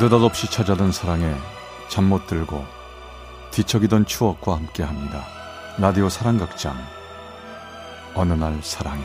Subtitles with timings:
[0.00, 1.34] 느닷없이 찾아든 사랑에
[1.88, 2.64] 잠 못 들고
[3.50, 5.24] 뒤척이던 추억과 함께합니다.
[5.76, 6.76] 라디오 사랑극장.
[8.14, 9.02] 어느 날 사랑이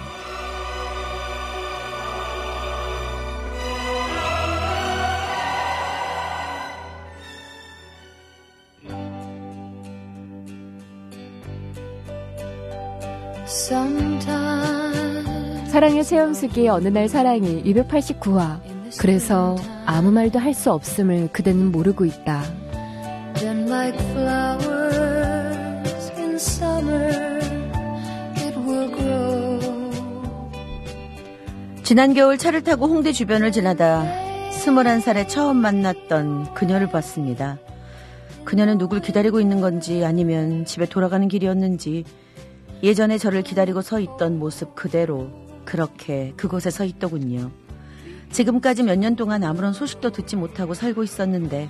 [15.71, 22.43] 사랑의 체험수기 어느 날 사랑이 289화 그래서 아무 말도 할 수 없음을 그대는 모르고 있다.
[31.83, 34.03] 지난 겨울 차를 타고 홍대 주변을 지나다
[34.51, 37.57] 스물한 살에 처음 만났던 그녀를 봤습니다.
[38.45, 42.05] 그녀는 누굴 기다리고 있는 건지 아니면 집에 돌아가는 길이었는지
[42.81, 45.29] 예전에 저를 기다리고 서 있던 모습 그대로
[45.65, 47.51] 그렇게 그곳에 서 있더군요.
[48.33, 51.69] 지금까지 몇 년 동안 아무런 소식도 듣지 못하고 살고 있었는데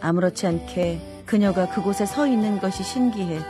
[0.00, 3.40] 아무렇지 않게 그녀가 그곳에 서 있는 것이 신기해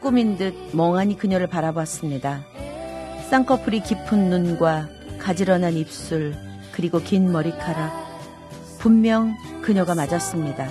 [0.00, 2.44] 꿈인 듯 멍하니 그녀를 바라봤습니다.
[3.30, 6.34] 쌍꺼풀이 깊은 눈과 가지런한 입술
[6.72, 7.90] 그리고 긴 머리카락
[8.78, 10.68] 분명 그녀가 맞았습니다.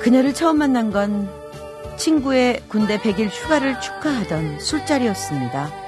[0.00, 1.28] 그녀를 처음 만난 건
[1.96, 5.85] 친구의 군대 100일 휴가를 축하하던 술자리였습니다.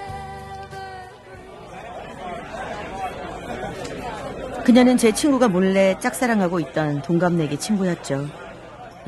[4.68, 8.28] 그녀는 제 친구가 몰래 짝사랑하고 있던 동갑내기 친구였죠.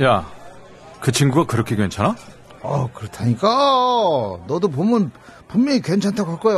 [0.01, 0.27] 야,
[1.03, 2.17] 그 친구가 그렇게 괜찮아?
[2.63, 3.47] 어, 그렇다니까.
[4.47, 5.13] 너도 보면
[5.49, 6.57] 분명히 괜찮다고 할 거야.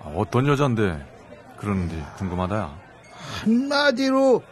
[0.00, 1.00] 아, 어떤 여잔데
[1.58, 2.56] 그러는지 궁금하다.
[2.56, 2.76] 야.
[3.44, 4.42] 한마디로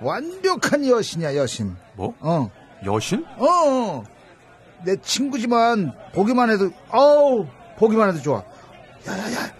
[0.00, 1.76] 완벽한 여신이야, 여신.
[1.92, 2.16] 뭐?
[2.18, 2.50] 어.
[2.84, 3.24] 여신?
[3.36, 4.04] 어, 어.
[4.84, 7.46] 내 친구지만 보기만 해도 어우,
[7.78, 8.42] 보기만 해도 좋아.
[9.06, 9.52] 야야야.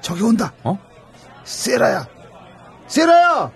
[0.00, 0.52] 저기 온다.
[0.62, 0.78] 어?
[1.42, 2.19] 세라야.
[2.90, 3.50] 세라야!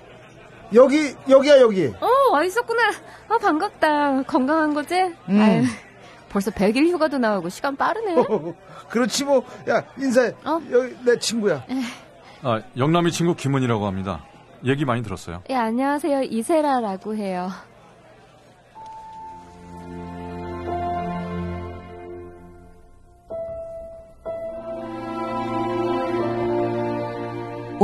[0.75, 1.87] 여기, 여기야, 여기.
[2.00, 2.83] 어, 와 있었구나.
[3.28, 4.22] 아, 반갑다.
[4.22, 4.95] 건강한 거지?
[5.28, 5.41] 음.
[5.41, 5.65] 아유,
[6.28, 8.15] 벌써 100일 휴가도 나오고 시간 빠르네.
[8.89, 9.45] 그렇지 뭐.
[9.69, 10.33] 야, 인사해.
[10.45, 10.61] 어?
[10.71, 11.65] 여기 내 친구야.
[12.43, 14.25] 아, 영남이 친구 김은이라고 합니다.
[14.65, 15.43] 얘기 많이 들었어요.
[15.51, 16.22] 예, 안녕하세요.
[16.22, 17.51] 이세라라고 해요.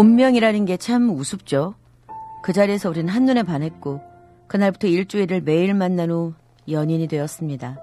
[0.01, 1.75] 운명이라는 게 참 우습죠.
[2.43, 4.01] 그 자리에서 우리는 한눈에 반했고
[4.47, 6.33] 그날부터 일주일을 매일 만난 후
[6.71, 7.77] 연인이 되었습니다.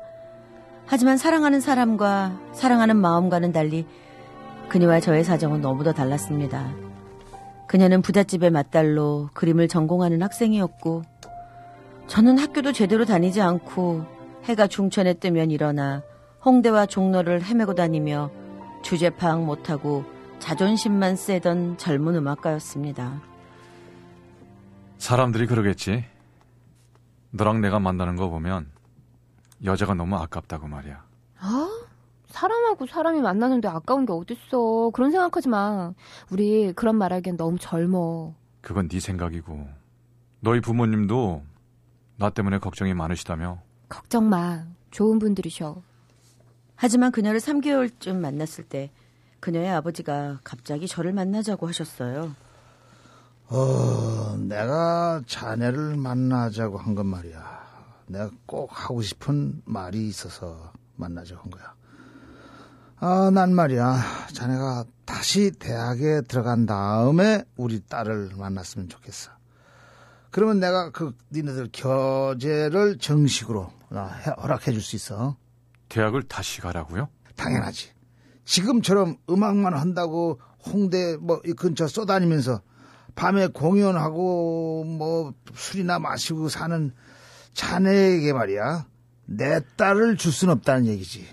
[0.88, 3.86] 하지만 사랑하는 사람과 사랑하는 마음과는 달리
[4.68, 6.74] 그녀와 저의 사정은 너무도 달랐습니다.
[7.68, 11.04] 그녀는 부잣집의 맏딸로 그림을 전공하는 학생이었고
[12.08, 14.06] 저는 학교도 제대로 다니지 않고
[14.46, 16.02] 해가 중천에 뜨면 일어나
[16.44, 18.32] 홍대와 종로를 헤매고 다니며
[18.82, 23.22] 주제 파악 못하고 자존심만 세던 젊은 음악가였습니다.
[24.98, 26.06] 사람들이 그러겠지.
[27.31, 28.70] 너랑 내가 만나는 거 보면
[29.64, 31.03] 여자가 너무 아깝다고 말이야.
[31.40, 31.70] 아?
[32.28, 34.92] 사람하고 사람이 만나는데 아까운 게 어딨어.
[34.94, 35.94] 그런 생각하지 마.
[36.31, 38.34] 우리 그런 말하기엔 너무 젊어.
[38.62, 39.68] 그건 네 생각이고.
[40.42, 41.44] 너희 부모님도
[42.18, 43.62] 나 때문에 걱정이 많으시다며.
[43.90, 44.66] 걱정 마.
[44.92, 45.81] 좋은 분들이셔.
[46.75, 48.92] 하지만 그녀를 3개월쯤 만났을 때
[49.40, 52.36] 그녀의 아버지가 갑자기 저를 만나자고 하셨어요.
[53.50, 57.68] 어, 내가 자네를 만나자고 한 건 말이야.
[58.08, 61.74] 내가 꼭 하고 싶은 말이 있어서 만나자고 한 거야.
[63.00, 63.96] 아, 난 말이야.
[64.34, 69.31] 자네가 다시 대학에 들어간 다음에 우리 딸을 만났으면 좋겠어.
[70.31, 73.72] 그러면 내가 그 니네들 교재를 정식으로
[74.42, 75.36] 허락해 줄 수 있어.
[75.90, 77.08] 대학을 다시 가라고요?
[77.36, 77.92] 당연하지.
[78.47, 82.62] 지금처럼 음악만 한다고 홍대 뭐 이 근처 쏘다니면서
[83.16, 86.94] 밤에 공연하고 뭐 술이나 마시고 사는
[87.53, 88.86] 자네에게 말이야
[89.25, 91.27] 내 딸을 줄 순 없다는 얘기지.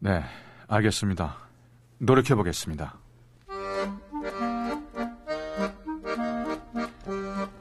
[0.00, 0.22] 네,
[0.68, 1.36] 알겠습니다.
[1.98, 2.98] 노력해 보겠습니다.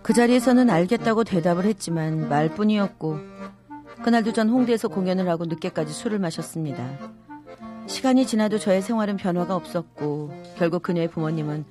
[0.04, 3.20] 그 자리에서는 알겠다고 대답을 했지만 말뿐이었고
[4.04, 6.98] 그날도 전 홍대에서 공연을 하고 늦게까지 술을 마셨습니다.
[7.88, 11.66] 시간이 지나도 저의 생활은 변화가 없었고 결국 그녀의 부모님은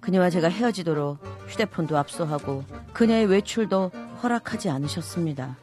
[0.00, 1.18] 그녀와 제가 헤어지도록
[1.48, 3.90] 휴대폰도 압수하고 그녀의 외출도
[4.22, 5.56] 허락하지 않으셨습니다.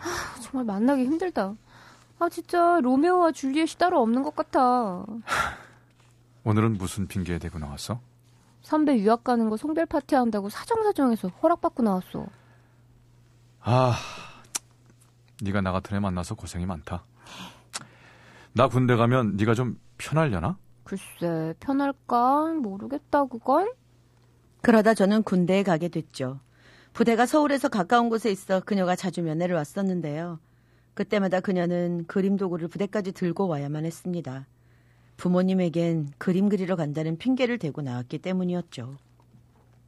[0.00, 1.54] 아, 정말 만나기 힘들다.
[2.18, 5.04] 아 진짜 로메오와 줄리엣이 따로 없는 것 같아.
[6.44, 8.00] 오늘은 무슨 핑계에 대고 나왔어?
[8.62, 12.26] 선배 유학 가는 거 송별 파티 한다고 사정사정해서 허락받고 나왔어.
[13.60, 13.96] 아,
[15.42, 17.04] 네가 나 같은 애 만나서 고생이 많다.
[18.58, 20.58] 나 군대 가면 네가 좀 편하려나?
[20.82, 22.54] 글쎄, 편할까?
[22.54, 23.70] 모르겠다, 그건.
[24.62, 26.40] 그러다 저는 군대에 가게 됐죠.
[26.92, 30.40] 부대가 서울에서 가까운 곳에 있어 그녀가 자주 면회를 왔었는데요.
[30.94, 34.48] 그때마다 그녀는 그림 도구를 부대까지 들고 와야만 했습니다.
[35.18, 38.96] 부모님에겐 그림 그리러 간다는 핑계를 대고 나왔기 때문이었죠.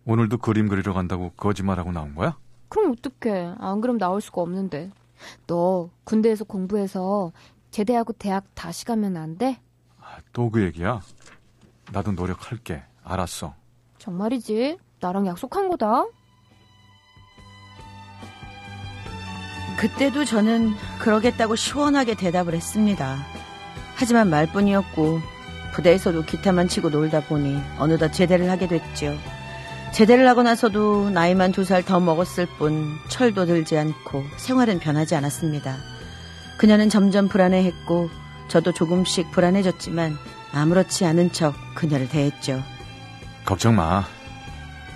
[0.05, 2.39] 오늘도 그림 그리러 간다고 거짓말하고 나온 거야?
[2.69, 3.57] 그럼 어떡해.
[3.59, 4.93] 안 그럼 나올 수가 없는데.
[5.49, 7.33] 너 군대에서 공부해서
[7.71, 9.61] 제대하고 대학 다시 가면 안 돼?
[10.33, 11.01] 또그 얘기야?
[11.93, 12.83] 나도 노력할게.
[13.05, 13.55] 알았어.
[13.99, 14.79] 정말이지?
[15.01, 16.05] 나랑 약속한 거다.
[19.79, 23.17] 그때도 저는 그러겠다고 시원하게 대답을 했습니다.
[23.97, 25.21] 하지만 말뿐이었고
[25.73, 29.17] 부대에서도 기타만 치고 놀다 보니 어느덧 제대를 하게 됐죠.
[29.93, 35.77] 제대를 하고 나서도 나이만 두 살 더 먹었을 뿐 철도 들지 않고 생활은 변하지 않았습니다.
[36.61, 38.11] 그녀는 점점 불안해했고
[38.49, 40.12] 저도 조금씩 불안해졌지만
[40.53, 42.61] 아무렇지 않은 척 그녀를 대했죠.
[43.47, 44.05] 걱정 마.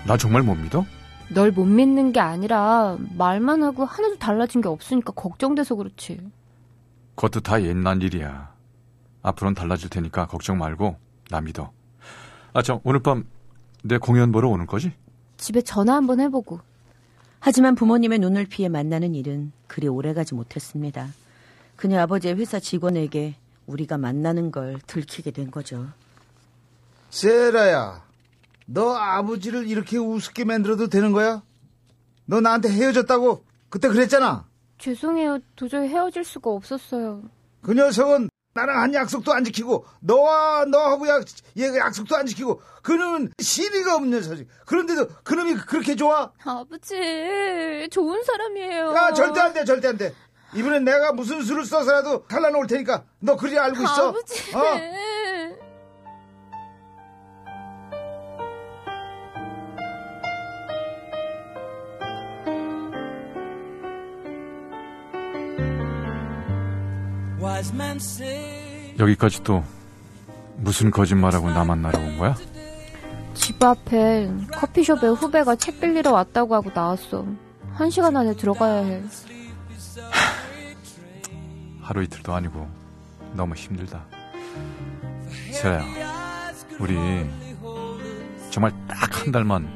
[0.05, 0.85] 나 정말 못 믿어?
[1.29, 6.19] 널 못 믿는 게 아니라 말만 하고 하나도 달라진 게 없으니까 걱정돼서 그렇지.
[7.15, 8.53] 그것도 다 옛날 일이야.
[9.23, 10.97] 앞으로는 달라질 테니까 걱정 말고
[11.31, 11.71] 나 믿어.
[12.53, 13.25] 아, 저 오늘 밤
[13.83, 14.91] 내 공연 보러 오는 거지?
[15.37, 16.59] 집에 전화 한번 해보고.
[17.39, 21.07] 하지만 부모님의 눈을 피해 만나는 일은 그리 오래가지 못했습니다.
[21.75, 23.35] 그녀 아버지의 회사 직원에게
[23.67, 25.87] 우리가 만나는 걸 들키게 된 거죠.
[27.09, 28.03] 세라야,
[28.65, 31.43] 너 아버지를 이렇게 우습게 만들어도 되는 거야?
[32.25, 34.45] 너 나한테 헤어졌다고 그때 그랬잖아.
[34.77, 35.39] 죄송해요.
[35.55, 37.23] 도저히 헤어질 수가 없었어요.
[37.61, 41.25] 그 녀석은 나랑 한 약속도 안 지키고 너와 너하고 약,
[41.57, 44.47] 얘가 약속도 안 지키고 그놈은 시비가 없는 녀석이.
[44.65, 46.31] 그런데도 그놈이 그렇게 좋아?
[46.43, 48.93] 아버지, 좋은 사람이에요.
[48.95, 50.13] 야 절대 안 돼, 절대 안 돼.
[50.55, 54.09] 이번엔 내가 무슨 수를 써서라도 갈라놓을 테니까 너 그리 알고 있어.
[54.09, 54.55] 아버지.
[54.55, 54.95] 어?
[68.99, 69.63] 여기까지 또
[70.57, 72.35] 무슨 거짓말하고 나 만나러 온 거야?
[73.33, 77.25] 집 앞에 커피숍에 후배가 책 빌리러 왔다고 하고 나왔어.
[77.73, 79.01] 한 시간 안에 들어가야 해.
[81.85, 82.67] 하루 이틀도 아니고
[83.33, 84.03] 너무 힘들다.
[85.51, 85.83] 세라야,
[86.79, 86.95] 우리
[88.49, 89.67] 정말 딱 한 달만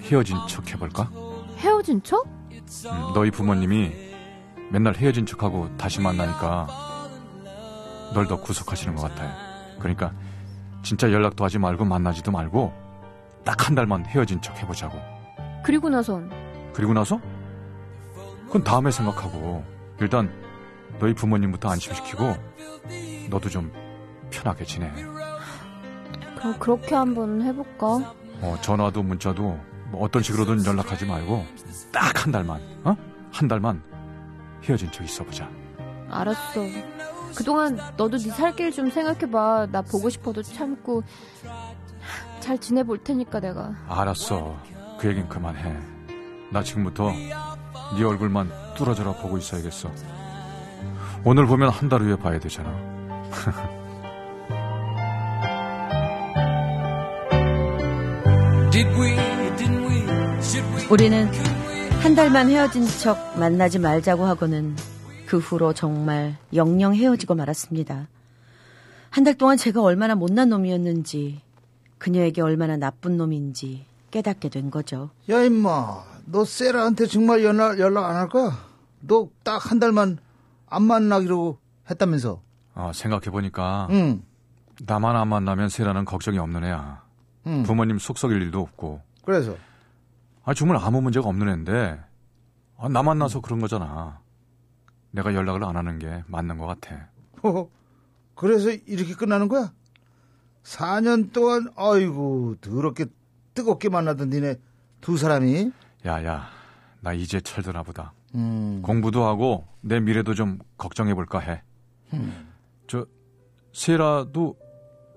[0.00, 1.10] 헤어진 척 해볼까?
[1.58, 2.26] 헤어진 척?
[2.26, 3.92] 음, 너희 부모님이
[4.70, 6.66] 맨날 헤어진 척하고 다시 만나니까
[8.14, 9.30] 널 더 구속하시는 것 같아.
[9.78, 10.12] 그러니까
[10.82, 12.72] 진짜 연락도 하지 말고 만나지도 말고
[13.44, 14.98] 딱 한 달만 헤어진 척 해보자고.
[15.62, 16.30] 그리고 나선
[16.72, 17.20] 그리고 나서?
[18.46, 19.62] 그건 다음에 생각하고
[20.00, 20.30] 일단
[20.98, 22.34] 너희 부모님부터 안심시키고
[23.30, 23.72] 너도 좀
[24.30, 24.90] 편하게 지내.
[26.36, 28.14] 그럼 그렇게 한번 해볼까?
[28.42, 29.42] 어, 전화도 문자도
[29.90, 31.44] 뭐 어떤 식으로든 연락하지 말고
[31.92, 32.94] 딱 한 달만, 어?
[33.32, 33.82] 한 달만
[34.64, 35.48] 헤어진 척 있어보자.
[36.10, 36.60] 알았어.
[37.36, 39.68] 그동안 너도 네 살 길 좀 생각해봐.
[39.70, 41.02] 나 보고 싶어도 참고
[42.40, 43.72] 잘 지내볼 테니까 내가.
[43.88, 44.56] 알았어.
[44.98, 45.76] 그 얘긴 그만해.
[46.50, 47.10] 나 지금부터
[47.96, 49.90] 네 얼굴만 뚫어져라 보고 있어야겠어.
[51.24, 52.70] 오늘 보면 한 달 후에 봐야 되잖아.
[60.90, 61.28] 우리는
[62.02, 64.76] 한 달만 헤어진 척 만나지 말자고 하고는
[65.26, 68.08] 그 후로 정말 영영 헤어지고 말았습니다.
[69.10, 71.40] 한 달 동안 제가 얼마나 못난 놈이었는지
[71.98, 75.10] 그녀에게 얼마나 나쁜 놈인지 깨닫게 된 거죠.
[75.28, 78.56] 야 임마, 너 세라한테 정말 연락 연락 안 할 거야?
[79.00, 80.18] 너 딱 한 달만
[80.70, 81.58] 안 만나기로
[81.90, 82.40] 했다면서?
[82.74, 84.22] 어, 생각해보니까 응,
[84.86, 87.02] 나만 안 만나면 세라는 걱정이 없는 애야.
[87.46, 87.62] 응.
[87.64, 89.02] 부모님 속 썩일 일도 없고.
[89.24, 89.56] 그래서
[90.44, 92.00] 아, 정말 아무 문제가 없는 애인데
[92.78, 94.20] 아, 나 만나서 그런 거잖아.
[95.10, 97.08] 내가 연락을 안 하는 게 맞는 것 같아.
[97.42, 97.68] 허허,
[98.34, 99.72] 그래서 이렇게 끝나는 거야?
[100.62, 103.06] 4년 동안 아이고 더럽게
[103.54, 104.56] 뜨겁게 만나던 니네
[105.00, 105.72] 두 사람이
[106.06, 106.48] 야 야,
[107.00, 108.12] 나 이제 철드나 보다.
[108.34, 111.62] 음, 공부도 하고 내 미래도 좀 걱정해 볼까 해.
[112.86, 113.06] 저
[113.72, 114.56] 세라도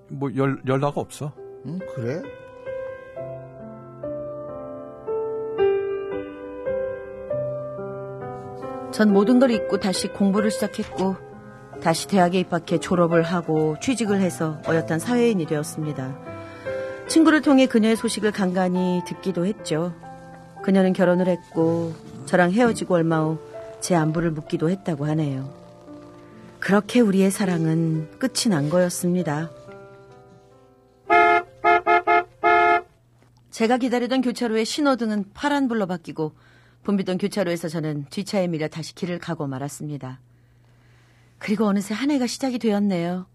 [0.09, 1.33] 뭐 연, 연락 없어.
[1.65, 2.21] 음, 그래?
[8.91, 11.15] 전 모든 걸 잊고 다시 공부를 시작했고
[11.81, 16.15] 다시 대학에 입학해 졸업을 하고 취직을 해서 어엿한 사회인이 되었습니다.
[17.07, 19.93] 친구를 통해 그녀의 소식을 간간히 듣기도 했죠.
[20.63, 21.93] 그녀는 결혼을 했고
[22.25, 23.53] 저랑 헤어지고 얼마 후
[23.83, 25.53] 제 안부를 묻기도 했다고 하네요.
[26.61, 29.51] 그렇게 우리의 사랑은 끝이 난 거였습니다.
[33.51, 36.31] 제가 기다리던 교차로의 신호등은 파란불로 바뀌고
[36.83, 40.21] 붐비던 교차로에서 저는 뒷차에 밀려 다시 길을 가고 말았습니다.
[41.37, 43.25] 그리고 어느새 한 해가 시작이 되었네요.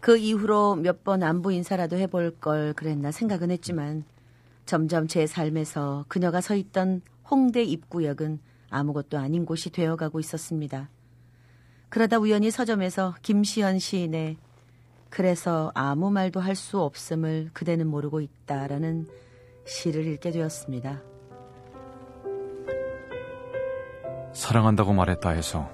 [0.00, 4.04] 그 이후로 몇 번 안부 인사라도 해볼 걸 그랬나 생각은 했지만
[4.64, 8.40] 점점 제 삶에서 그녀가 서 있던 홍대 입구역은
[8.70, 10.88] 아무것도 아닌 곳이 되어가고 있었습니다.
[11.88, 14.36] 그러다 우연히 서점에서 김시연 시인의
[15.10, 19.06] 그래서 아무 말도 할 수 없음을 그대는 모르고 있다라는
[19.64, 21.00] 시를 읽게 되었습니다.
[24.32, 25.70] 사랑한다고 말했다 해서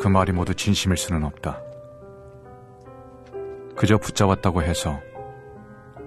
[0.00, 1.62] 그 말이 모두 진심일 수는 없다.
[3.76, 5.00] 그저 붙잡았다고 해서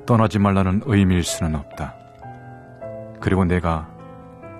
[0.06, 1.96] 떠나지 말라는 의미일 수는 없다.
[3.22, 3.93] 그리고 내가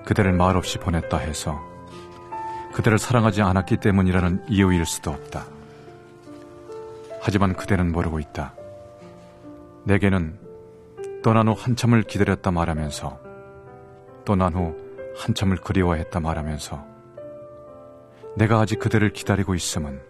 [0.06, 1.62] 그대를 말 없이 보냈다 해서
[2.74, 5.46] 그대를 사랑하지 않았기 때문이라는 이유일 수도 없다.
[7.22, 8.54] 하지만 그대는 모르고 있다.
[9.86, 10.40] 내게는
[11.24, 13.20] 떠난 후 한참을 기다렸다 말하면서
[14.26, 14.76] 떠난 후
[15.18, 16.86] 한참을 그리워했다 말하면서
[18.36, 20.02] 내가 아직 그대를 기다리고 있음은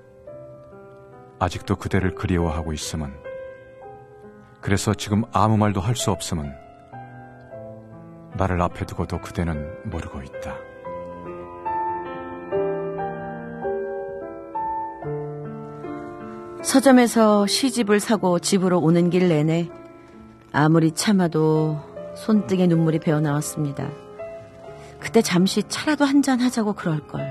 [1.39, 3.13] 아직도 그대를 그리워하고 있음은
[4.61, 6.62] 그래서 지금 아무 말도 할 수 없음은
[8.35, 10.55] 나를 앞에 두고도 그대는 모르고 있다.
[16.61, 19.69] 서점에서 시집을 사고 집으로 오는 길 내내
[20.51, 21.79] 아무리 참아도
[22.15, 23.89] 손등에 눈물이 배어 나왔습니다.
[24.99, 27.27] 그때 잠시 차라도 한잔 하자고 그럴 걸.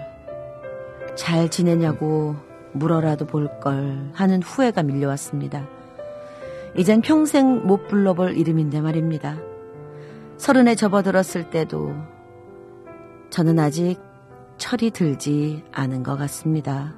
[1.16, 2.36] 잘 지내냐고
[2.72, 5.66] 물어라도 볼 걸 하는 후회가 밀려왔습니다.
[6.76, 9.36] 이젠 평생 못 불러볼 이름인데 말입니다.
[10.42, 11.94] 서른에 접어들었을 때도
[13.30, 14.00] 저는 아직
[14.58, 16.96] 철이 들지 않은 것 같습니다.